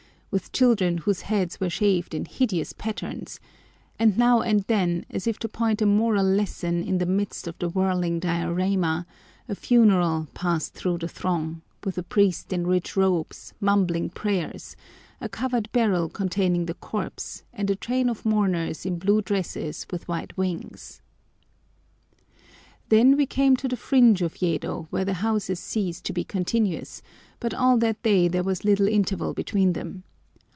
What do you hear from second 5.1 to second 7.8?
if to point a moral lesson in the midst of the